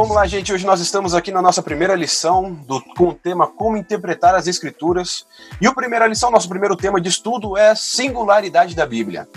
[0.00, 0.50] vamos lá, gente.
[0.50, 4.46] Hoje nós estamos aqui na nossa primeira lição do, com o tema Como Interpretar as
[4.46, 5.26] Escrituras.
[5.60, 9.28] E a primeira lição, nosso primeiro tema de estudo é Singularidade da Bíblia.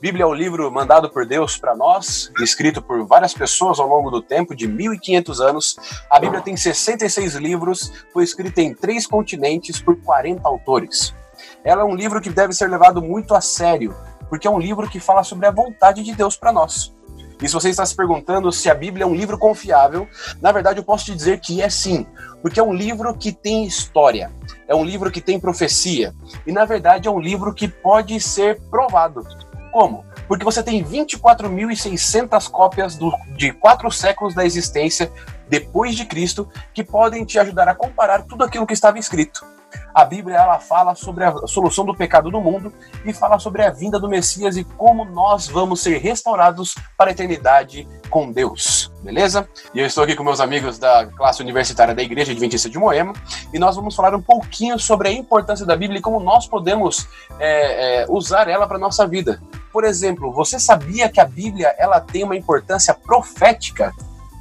[0.00, 4.10] Bíblia é o livro mandado por Deus para nós, escrito por várias pessoas ao longo
[4.10, 5.76] do tempo, de 1500 anos.
[6.10, 11.14] A Bíblia tem 66 livros, foi escrita em três continentes por 40 autores.
[11.62, 13.94] Ela é um livro que deve ser levado muito a sério,
[14.28, 16.92] porque é um livro que fala sobre a vontade de Deus para nós.
[17.40, 20.08] E se você está se perguntando se a Bíblia é um livro confiável,
[20.40, 22.06] na verdade eu posso te dizer que é sim,
[22.42, 24.32] porque é um livro que tem história,
[24.66, 26.14] é um livro que tem profecia,
[26.46, 29.24] e na verdade é um livro que pode ser provado.
[29.70, 30.04] Como?
[30.26, 35.10] Porque você tem 24.600 cópias do, de quatro séculos da existência
[35.48, 39.57] depois de Cristo que podem te ajudar a comparar tudo aquilo que estava escrito.
[39.94, 42.72] A Bíblia ela fala sobre a solução do pecado do mundo
[43.04, 47.12] e fala sobre a vinda do Messias e como nós vamos ser restaurados para a
[47.12, 49.48] eternidade com Deus, beleza?
[49.74, 53.12] E eu estou aqui com meus amigos da classe universitária da Igreja Adventista de Moema
[53.52, 57.08] e nós vamos falar um pouquinho sobre a importância da Bíblia e como nós podemos
[57.38, 59.40] é, é, usar ela para nossa vida.
[59.72, 63.92] Por exemplo, você sabia que a Bíblia ela tem uma importância profética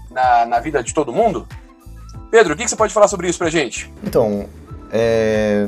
[0.10, 1.48] na, na vida de todo mundo?
[2.32, 3.92] Pedro, o que, que você pode falar sobre isso para gente?
[4.04, 4.48] Então,
[4.92, 5.68] é.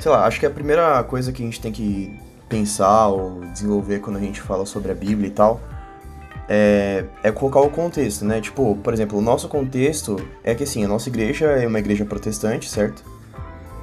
[0.00, 4.00] Sei lá, acho que a primeira coisa que a gente tem que pensar ou desenvolver
[4.00, 5.60] quando a gente fala sobre a Bíblia e tal
[6.48, 8.40] é, é colocar o contexto, né?
[8.40, 12.04] Tipo, por exemplo, o nosso contexto é que assim, a nossa igreja é uma igreja
[12.04, 13.02] protestante, certo?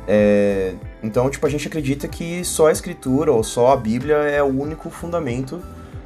[0.08, 4.42] É, então, tipo, a gente acredita que só a escritura ou só a Bíblia é
[4.42, 5.62] o único fundamento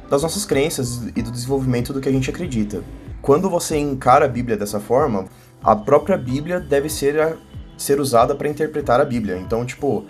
[0.08, 2.82] das nossas crenças e do desenvolvimento do que a gente acredita.
[3.22, 5.26] Quando você encara a Bíblia dessa forma,
[5.62, 7.36] a própria Bíblia deve ser a,
[7.76, 9.36] ser usada para interpretar a Bíblia.
[9.36, 10.04] Então, tipo,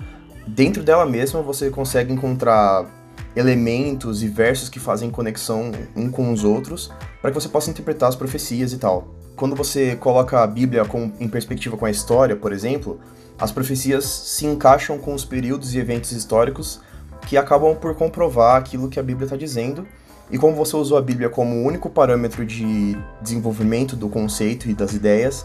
[0.47, 2.87] dentro dela mesma você consegue encontrar
[3.37, 8.09] elementos e versos que fazem conexão um com os outros para que você possa interpretar
[8.09, 9.15] as profecias e tal.
[9.35, 13.01] Quando você coloca a Bíblia com, em perspectiva com a história, por exemplo,
[13.39, 16.81] as profecias se encaixam com os períodos e eventos históricos
[17.27, 19.87] que acabam por comprovar aquilo que a Bíblia está dizendo.
[20.31, 24.95] E como você usou a Bíblia como único parâmetro de desenvolvimento do conceito e das
[24.95, 25.45] ideias,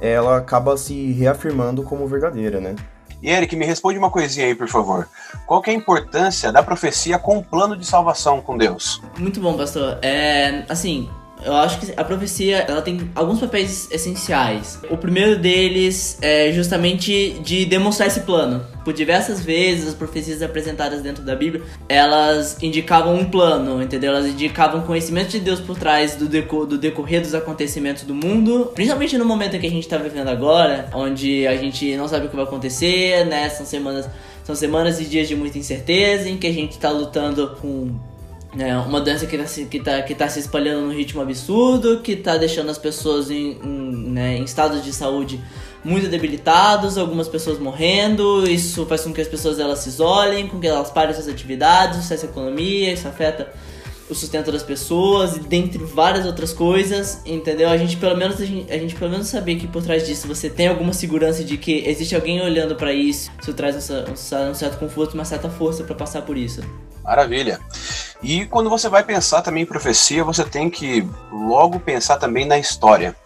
[0.00, 2.74] ela acaba se reafirmando como verdadeira, né?
[3.22, 5.06] E Eric, me responde uma coisinha aí, por favor.
[5.46, 9.02] Qual que é a importância da profecia com o plano de salvação com Deus?
[9.18, 9.98] Muito bom, pastor.
[10.00, 11.08] É, assim,
[11.44, 14.78] eu acho que a profecia ela tem alguns papéis essenciais.
[14.90, 18.64] O primeiro deles é justamente de demonstrar esse plano.
[18.84, 24.10] Por diversas vezes, as profecias apresentadas dentro da Bíblia, elas indicavam um plano, entendeu?
[24.10, 28.70] Elas indicavam conhecimento de Deus por trás do, deco do decorrer dos acontecimentos do mundo.
[28.74, 32.26] Principalmente no momento em que a gente está vivendo agora, onde a gente não sabe
[32.26, 33.48] o que vai acontecer, né?
[33.50, 34.08] São semanas,
[34.44, 37.98] são semanas e dias de muita incerteza, em que a gente está lutando com
[38.58, 42.12] é uma doença que está que tá, que tá se espalhando num ritmo absurdo, que
[42.12, 45.40] está deixando as pessoas em, em, né, em estados de saúde
[45.84, 50.60] muito debilitados, algumas pessoas morrendo, isso faz com que as pessoas elas se isolem, com
[50.60, 53.52] que elas parem suas atividades, isso afeta a economia, isso afeta
[54.10, 57.68] o sustento das pessoas e dentre várias outras coisas, entendeu?
[57.68, 60.26] A gente pelo menos a gente, a gente pelo menos saber que por trás disso
[60.26, 64.12] você tem alguma segurança de que existe alguém olhando para isso, isso traz um,
[64.50, 66.60] um certo conforto, uma certa força para passar por isso.
[67.04, 67.60] Maravilha.
[68.22, 72.58] E quando você vai pensar também em profecia, você tem que logo pensar também na
[72.58, 73.16] história.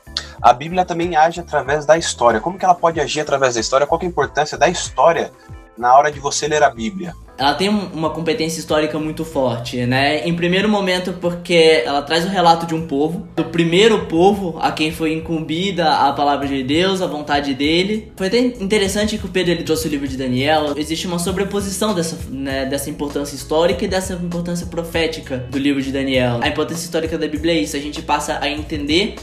[0.41, 2.41] A Bíblia também age através da história.
[2.41, 3.87] Como que ela pode agir através da história?
[3.87, 5.33] Qual é a importância da história
[5.77, 7.15] na hora de você ler a Bíblia?
[7.37, 10.27] ela tem uma competência histórica muito forte, né?
[10.27, 14.71] Em primeiro momento porque ela traz o relato de um povo, do primeiro povo a
[14.71, 18.13] quem foi incumbida a palavra de Deus, a vontade dele.
[18.17, 20.75] Foi até interessante que o Pedro ele trouxe o livro de Daniel.
[20.77, 25.91] Existe uma sobreposição dessa, né, dessa importância histórica e dessa importância profética do livro de
[25.91, 26.39] Daniel.
[26.41, 29.17] A importância histórica da Bíblia é isso, a gente passa a entender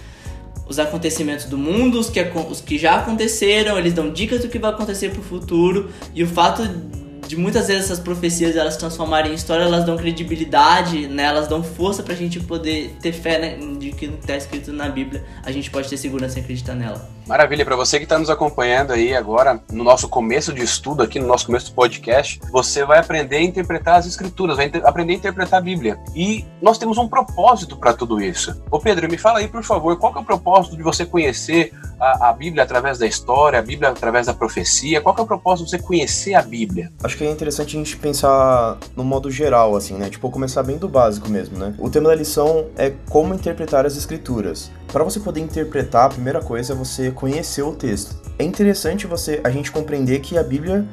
[0.71, 4.57] os acontecimentos do mundo, os que, os que já aconteceram, eles dão dicas do que
[4.57, 6.63] vai acontecer pro futuro e o fato
[7.27, 11.23] de muitas vezes essas profecias elas transformarem em história, elas dão credibilidade, né?
[11.23, 14.73] Elas dão força pra gente poder ter fé né, de que no que tá escrito
[14.73, 17.09] na Bíblia, a gente pode ter segurança em acreditar nela.
[17.27, 21.19] Maravilha, para você que está nos acompanhando aí agora no nosso começo de estudo aqui
[21.19, 25.15] no nosso começo do podcast, você vai aprender a interpretar as escrituras, vai aprender a
[25.15, 25.99] interpretar a Bíblia.
[26.15, 28.61] E nós temos um propósito para tudo isso.
[28.69, 32.29] Ô Pedro, me fala aí, por favor, qual é o propósito de você conhecer a,
[32.29, 34.99] a, Bíblia através da história, a Bíblia através da profecia?
[34.99, 36.91] Qual é o propósito de você conhecer a Bíblia?
[37.03, 40.09] Acho que é interessante a gente pensar no modo geral, assim, né?
[40.09, 41.73] Tipo, começar bem do básico mesmo, né?
[41.77, 44.71] O tema da lição é como interpretar as escrituras.
[44.91, 48.19] Para você poder interpretar, a primeira coisa é você conhecer o texto.
[48.37, 50.85] É interessante você a gente compreender que a Bíblia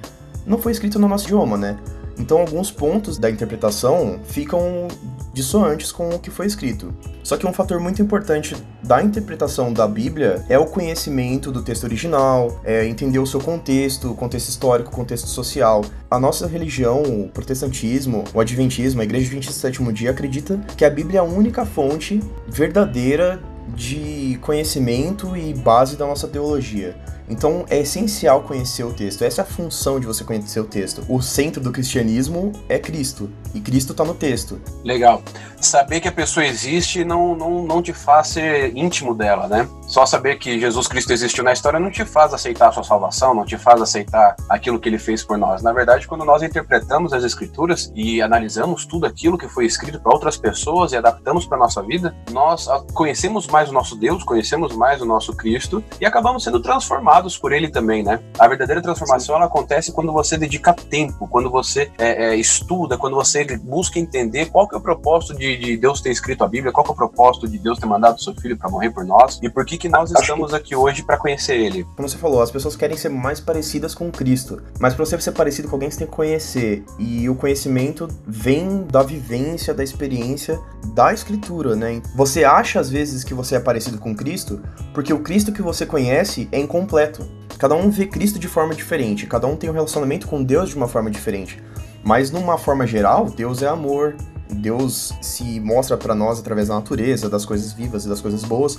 [0.46, 1.76] não foi escrita no nosso idioma, né?
[2.16, 4.86] Então alguns pontos da interpretação ficam
[5.32, 6.92] dissoantes com o que foi escrito.
[7.24, 11.84] Só que um fator muito importante da interpretação da Bíblia é o conhecimento do texto
[11.84, 15.84] original, é entender o seu contexto, contexto histórico, contexto social.
[16.10, 20.90] A nossa religião, o protestantismo, o adventismo, a Igreja do Sétimo Dia acredita que a
[20.90, 23.40] Bíblia é a única fonte verdadeira
[23.74, 26.96] de conhecimento e base da nossa teologia.
[27.28, 29.22] Então é essencial conhecer o texto.
[29.22, 31.04] Essa é a função de você conhecer o texto.
[31.08, 33.30] O centro do cristianismo é Cristo.
[33.54, 34.60] E Cristo está no texto.
[34.84, 35.22] Legal.
[35.60, 39.68] Saber que a pessoa existe não, não, não te faz ser íntimo dela, né?
[39.86, 43.34] Só saber que Jesus Cristo existiu na história não te faz aceitar a sua salvação,
[43.34, 45.62] não te faz aceitar aquilo que ele fez por nós.
[45.62, 50.12] Na verdade, quando nós interpretamos as escrituras e analisamos tudo aquilo que foi escrito para
[50.12, 55.00] outras pessoas e adaptamos para nossa vida, nós conhecemos mais o nosso Deus, conhecemos mais
[55.00, 58.20] o nosso Cristo e acabamos sendo transformados por ele também, né?
[58.38, 63.14] A verdadeira transformação ela acontece quando você dedica tempo, quando você é, é, estuda, quando
[63.14, 66.72] você busca entender qual que é o propósito de, de Deus ter escrito a Bíblia,
[66.72, 69.04] qual que é o propósito de Deus ter mandado o seu filho para morrer por
[69.04, 71.84] nós e por que que nós estamos aqui hoje para conhecer ele.
[71.96, 75.32] Como você falou, as pessoas querem ser mais parecidas com Cristo, mas para você ser
[75.32, 76.84] parecido com alguém, você tem que conhecer.
[76.98, 80.60] E o conhecimento vem da vivência, da experiência
[80.94, 82.02] da escritura, né?
[82.14, 84.60] Você acha às vezes que você é parecido com Cristo
[84.92, 87.26] porque o Cristo que você conhece é incompleto.
[87.58, 90.76] Cada um vê Cristo de forma diferente, cada um tem um relacionamento com Deus de
[90.76, 91.62] uma forma diferente.
[92.04, 94.14] Mas numa forma geral, Deus é amor,
[94.48, 98.78] Deus se mostra para nós através da natureza, das coisas vivas e das coisas boas,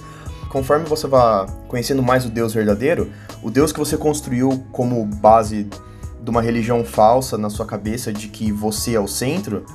[0.49, 3.11] conforme você vá conhecendo mais o Deus verdadeiro,
[3.43, 5.69] o Deus que você construiu como base
[6.21, 9.65] de uma religião falsa na sua cabeça de que você é o centro,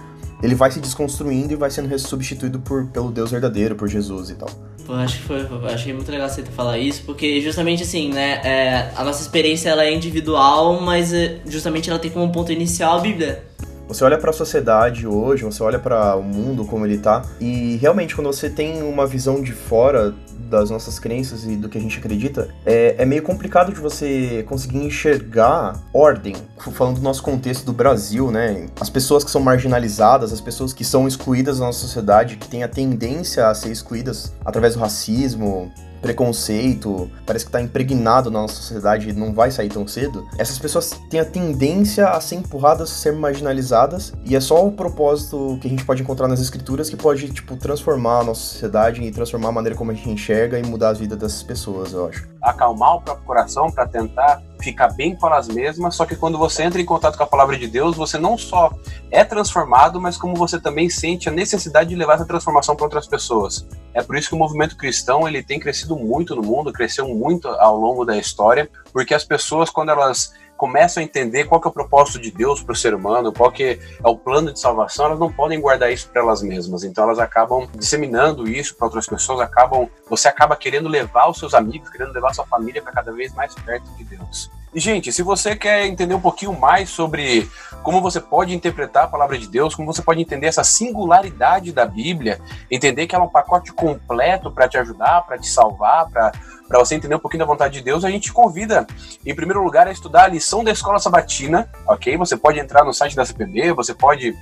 [0.44, 4.35] ele vai se desconstruindo e vai sendo substituído por, pelo Deus verdadeiro, por Jesus e
[4.35, 4.50] tal.
[4.87, 8.91] Pô, acho que foi, achei muito legal você falar isso, porque justamente assim, né, é,
[8.94, 13.00] a nossa experiência ela é individual, mas é, justamente ela tem como ponto inicial a
[13.00, 13.43] Bíblia.
[13.88, 17.76] Você olha para a sociedade hoje, você olha para o mundo como ele tá, e
[17.76, 20.14] realmente quando você tem uma visão de fora
[20.55, 24.45] das nossas crenças e do que a gente acredita, é, é meio complicado de você
[24.49, 26.35] conseguir enxergar ordem.
[26.73, 28.67] Falando do nosso contexto do Brasil, né?
[28.81, 32.62] As pessoas que são marginalizadas, as pessoas que são excluídas da nossa sociedade, que têm
[32.62, 35.73] a tendência a ser excluídas através do racismo,
[36.05, 40.59] preconceito, parece que está impregnado na nossa sociedade e não vai sair tão cedo, essas
[40.59, 45.59] pessoas têm a tendência a ser empurradas, a ser marginalizadas, e é só o propósito
[45.62, 49.11] que a gente pode encontrar nas escrituras que pode, tipo, transformar a nossa sociedade e
[49.11, 52.29] transformar a maneira como a gente enxerga e mudar a vida dessas pessoas, eu acho.
[52.43, 56.62] Acalmar o próprio coração para tentar ficar bem com elas mesmas, só que quando você
[56.62, 58.73] entra em contato com a palavra de Deus, você não só
[59.11, 63.06] é transformado, mas como você também sente a necessidade de levar essa transformação para outras
[63.06, 63.67] pessoas.
[63.93, 67.49] É por isso que o movimento cristão ele tem crescido muito no mundo, cresceu muito
[67.49, 71.71] ao longo da história, porque as pessoas quando elas começam a entender qual que é
[71.71, 75.06] o propósito de Deus para o ser humano, qual que é o plano de salvação,
[75.06, 76.85] elas não podem guardar isso para elas mesmas.
[76.85, 81.55] Então elas acabam disseminando isso para outras pessoas, acabam, você acaba querendo levar os seus
[81.55, 84.51] amigos, querendo levar sua família para cada vez mais perto de Deus.
[84.75, 87.49] E, gente, se você quer entender um pouquinho mais sobre
[87.85, 91.87] como você pode interpretar a palavra de Deus, como você pode entender essa singularidade da
[91.87, 96.32] Bíblia, entender que ela é um pacote completo para te ajudar, para te salvar, para
[96.79, 98.87] você entender um pouquinho da vontade de Deus, a gente te convida,
[99.25, 102.17] em primeiro lugar, a estudar a lição da Escola Sabatina, ok?
[102.17, 104.35] Você pode entrar no site da CPB, você pode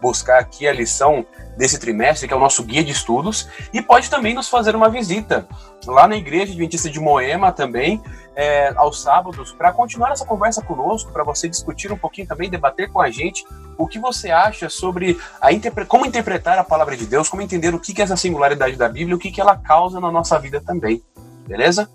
[0.00, 1.24] buscar aqui a lição
[1.56, 4.88] desse trimestre, que é o nosso guia de estudos, e pode também nos fazer uma
[4.88, 5.48] visita
[5.86, 8.02] lá na Igreja Adventista de Moema também,
[8.34, 12.90] é, aos sábados, para continuar essa conversa conosco, para você discutir um pouquinho também, debater
[12.90, 13.46] com a gente
[13.78, 17.74] o que você acha sobre a interpre como interpretar a palavra de Deus, como entender
[17.74, 20.38] o que, que é essa singularidade da Bíblia, o que, que ela causa na nossa
[20.38, 21.02] vida também.
[21.46, 21.88] Beleza?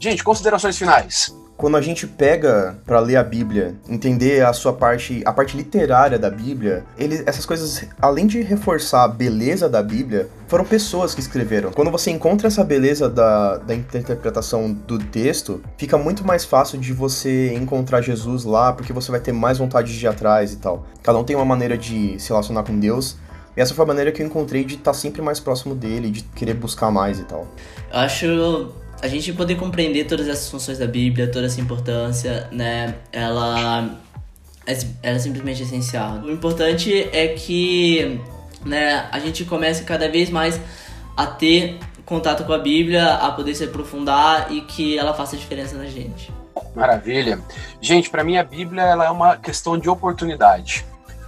[0.00, 5.22] Gente, considerações finais quando a gente pega para ler a Bíblia, entender a sua parte,
[5.24, 10.28] a parte literária da Bíblia, ele, essas coisas, além de reforçar a beleza da Bíblia,
[10.48, 11.70] foram pessoas que escreveram.
[11.70, 16.92] Quando você encontra essa beleza da, da interpretação do texto, fica muito mais fácil de
[16.92, 20.86] você encontrar Jesus lá, porque você vai ter mais vontade de ir atrás e tal.
[21.02, 23.16] Cada um tem uma maneira de se relacionar com Deus.
[23.56, 26.22] E essa foi a maneira que eu encontrei de estar sempre mais próximo dele, de
[26.24, 27.46] querer buscar mais e tal.
[27.92, 28.72] Acho
[29.04, 32.94] a gente poder compreender todas essas funções da Bíblia, toda essa importância, né?
[33.12, 33.90] Ela
[34.66, 36.20] é, ela é simplesmente essencial.
[36.20, 38.18] O importante é que
[38.64, 40.58] né, a gente comece cada vez mais
[41.14, 45.76] a ter contato com a Bíblia, a poder se aprofundar e que ela faça diferença
[45.76, 46.32] na gente.
[46.74, 47.38] Maravilha.
[47.82, 50.82] Gente, para mim a Bíblia ela é uma questão de oportunidade.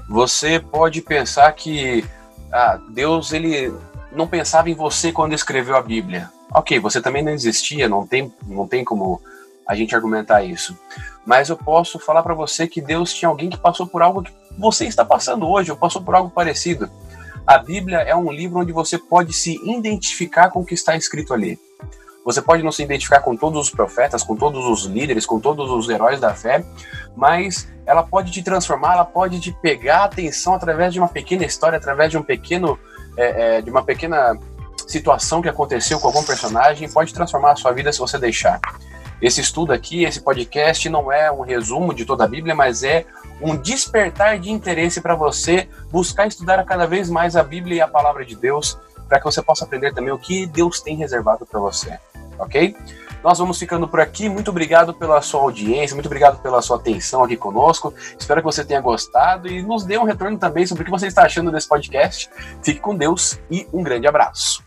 [0.08, 2.02] Você pode pensar que
[2.50, 3.70] ah, Deus ele
[4.10, 8.32] não pensava em você quando escreveu a Bíblia ok, você também não existia, não tem,
[8.46, 9.20] não tem como
[9.66, 10.78] a gente argumentar isso.
[11.24, 14.32] Mas eu posso falar para você que Deus tinha alguém que passou por algo que
[14.56, 16.88] você está passando hoje, ou passou por algo parecido.
[17.46, 21.34] A Bíblia é um livro onde você pode se identificar com o que está escrito
[21.34, 21.58] ali.
[22.24, 25.70] Você pode não se identificar com todos os profetas, com todos os líderes, com todos
[25.70, 26.64] os heróis da fé,
[27.16, 31.44] mas ela pode te transformar, ela pode te pegar a atenção através de uma pequena
[31.44, 32.76] história, através de um pequeno,
[33.16, 34.36] é, é, de uma pequena
[34.86, 38.60] situação que aconteceu com algum personagem, pode transformar a sua vida se você deixar.
[39.20, 43.06] Esse estudo aqui, esse podcast, não é um resumo de toda a Bíblia, mas é
[43.40, 47.88] um despertar de interesse para você buscar estudar cada vez mais a Bíblia e a
[47.88, 48.78] palavra de Deus,
[49.08, 51.98] para que você possa aprender também o que Deus tem reservado para você,
[52.38, 52.76] ok?
[53.26, 54.28] Nós vamos ficando por aqui.
[54.28, 57.92] Muito obrigado pela sua audiência, muito obrigado pela sua atenção aqui conosco.
[58.16, 61.08] Espero que você tenha gostado e nos dê um retorno também sobre o que você
[61.08, 62.30] está achando desse podcast.
[62.62, 64.62] Fique com Deus e um grande abraço.